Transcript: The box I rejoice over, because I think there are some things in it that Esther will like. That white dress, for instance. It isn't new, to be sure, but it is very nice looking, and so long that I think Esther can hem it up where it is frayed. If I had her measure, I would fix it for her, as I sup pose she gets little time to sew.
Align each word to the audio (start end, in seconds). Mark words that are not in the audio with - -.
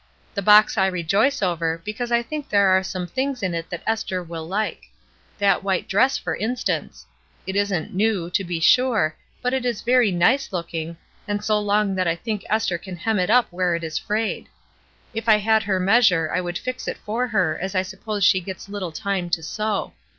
The 0.33 0.41
box 0.41 0.79
I 0.79 0.87
rejoice 0.87 1.43
over, 1.43 1.79
because 1.85 2.11
I 2.11 2.23
think 2.23 2.49
there 2.49 2.69
are 2.69 2.81
some 2.81 3.05
things 3.05 3.43
in 3.43 3.53
it 3.53 3.69
that 3.69 3.83
Esther 3.85 4.23
will 4.23 4.47
like. 4.47 4.85
That 5.37 5.61
white 5.63 5.87
dress, 5.87 6.17
for 6.17 6.35
instance. 6.35 7.05
It 7.45 7.55
isn't 7.55 7.93
new, 7.93 8.31
to 8.31 8.43
be 8.43 8.59
sure, 8.59 9.15
but 9.43 9.53
it 9.53 9.63
is 9.63 9.83
very 9.83 10.09
nice 10.09 10.51
looking, 10.51 10.97
and 11.27 11.45
so 11.45 11.59
long 11.59 11.93
that 11.93 12.07
I 12.07 12.15
think 12.15 12.43
Esther 12.49 12.79
can 12.79 12.95
hem 12.95 13.19
it 13.19 13.29
up 13.29 13.45
where 13.51 13.75
it 13.75 13.83
is 13.83 13.99
frayed. 13.99 14.49
If 15.13 15.29
I 15.29 15.37
had 15.37 15.61
her 15.61 15.79
measure, 15.79 16.31
I 16.33 16.41
would 16.41 16.57
fix 16.57 16.87
it 16.87 16.97
for 16.97 17.27
her, 17.27 17.59
as 17.61 17.75
I 17.75 17.83
sup 17.83 18.03
pose 18.03 18.23
she 18.23 18.39
gets 18.39 18.69
little 18.69 18.91
time 18.91 19.29
to 19.29 19.43
sew. 19.43 19.93